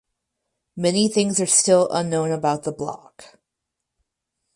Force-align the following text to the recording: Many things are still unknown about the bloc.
Many 0.75 1.09
things 1.09 1.39
are 1.39 1.45
still 1.45 1.87
unknown 1.91 2.31
about 2.31 2.63
the 2.63 2.71
bloc. 2.71 3.37